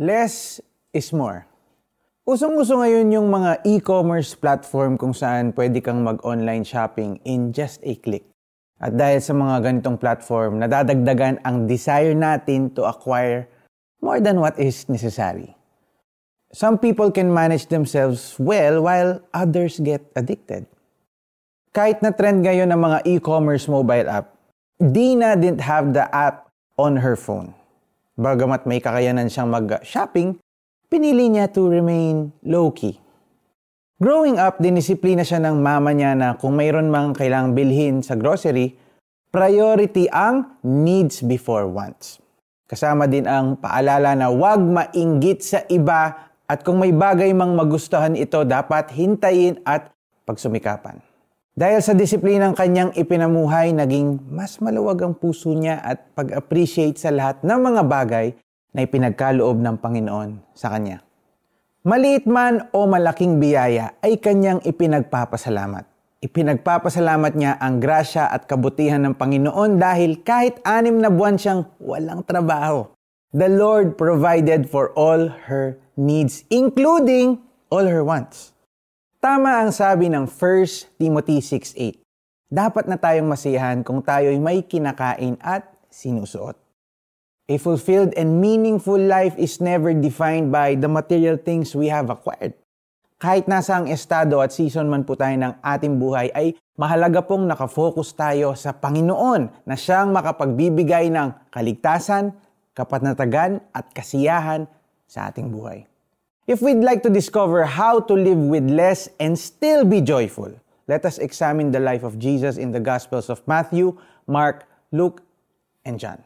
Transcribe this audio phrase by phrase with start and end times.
[0.00, 0.56] Less
[0.96, 1.44] is more.
[2.24, 7.92] Usong-uso ngayon yung mga e-commerce platform kung saan pwede kang mag-online shopping in just a
[8.00, 8.24] click.
[8.80, 13.44] At dahil sa mga ganitong platform, nadadagdagan ang desire natin to acquire
[14.00, 15.52] more than what is necessary.
[16.56, 20.64] Some people can manage themselves well while others get addicted.
[21.76, 24.40] Kahit na trend ngayon ng mga e-commerce mobile app,
[24.80, 26.48] Dina didn't have the app
[26.80, 27.52] on her phone.
[28.12, 30.36] Bagamat may kakayanan siyang mag-shopping,
[30.92, 33.00] pinili niya to remain low-key.
[33.96, 38.76] Growing up, dinisiplina siya ng mama niya na kung mayroon mang kailangang bilhin sa grocery,
[39.32, 42.20] priority ang needs before wants.
[42.68, 48.12] Kasama din ang paalala na huwag mainggit sa iba at kung may bagay mang magustuhan
[48.12, 49.88] ito, dapat hintayin at
[50.28, 51.00] pagsumikapan.
[51.52, 57.44] Dahil sa disiplinang kanyang ipinamuhay, naging mas maluwag ang puso niya at pag-appreciate sa lahat
[57.44, 58.32] ng mga bagay
[58.72, 61.04] na ipinagkaloob ng Panginoon sa kanya.
[61.84, 65.84] Maliit man o malaking biyaya ay kanyang ipinagpapasalamat.
[66.24, 72.24] Ipinagpapasalamat niya ang grasya at kabutihan ng Panginoon dahil kahit anim na buwan siyang walang
[72.24, 72.88] trabaho.
[73.36, 78.56] The Lord provided for all her needs, including all her wants.
[79.22, 81.94] Tama ang sabi ng 1 Timothy 6.8.
[82.50, 85.62] Dapat na tayong masiyahan kung tayo'y may kinakain at
[85.94, 86.58] sinusuot.
[87.46, 92.50] A fulfilled and meaningful life is never defined by the material things we have acquired.
[93.22, 97.46] Kahit nasa ang estado at season man po tayo ng ating buhay, ay mahalaga pong
[97.46, 102.34] nakafocus tayo sa Panginoon na siyang makapagbibigay ng kaligtasan,
[102.74, 104.66] kapatnatagan at kasiyahan
[105.06, 105.91] sa ating buhay.
[106.46, 110.52] If we'd like to discover how to live with less and still be joyful,
[110.88, 115.22] let us examine the life of Jesus in the Gospels of Matthew, Mark, Luke,
[115.84, 116.22] and John.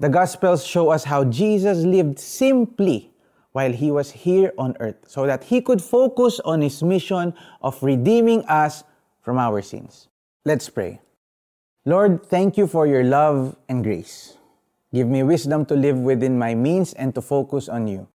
[0.00, 3.10] The Gospels show us how Jesus lived simply
[3.52, 7.82] while he was here on earth so that he could focus on his mission of
[7.82, 8.84] redeeming us
[9.22, 10.08] from our sins.
[10.44, 11.00] Let's pray.
[11.86, 14.36] Lord, thank you for your love and grace.
[14.92, 18.08] Give me wisdom to live within my means and to focus on you.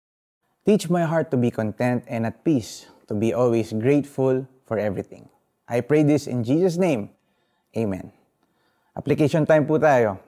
[0.60, 5.24] Teach my heart to be content and at peace, to be always grateful for everything.
[5.64, 7.08] I pray this in Jesus' name.
[7.72, 8.12] Amen.
[8.92, 10.20] Application time po tayo.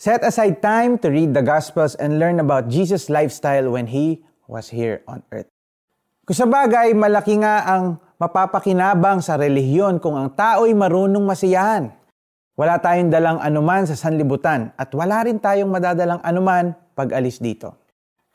[0.00, 4.72] Set aside time to read the Gospels and learn about Jesus' lifestyle when He was
[4.72, 5.48] here on earth.
[6.24, 11.92] Kung sa bagay, malaki nga ang mapapakinabang sa relihiyon kung ang tao'y marunong masiyahan.
[12.56, 17.76] Wala tayong dalang anuman sa sanlibutan at wala rin tayong madadalang anuman pag alis dito.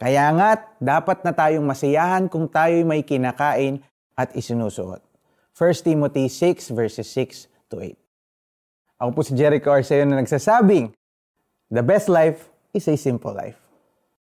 [0.02, 3.86] Kaya nga't dapat na tayong masiyahan kung tayo'y may kinakain
[4.18, 4.98] at isinusuot.
[5.54, 7.94] 1 Timothy 6 verses 6 to 8.
[8.98, 10.90] Ako po si Jericho Arceo na nagsasabing,
[11.70, 13.62] The best life is a simple life.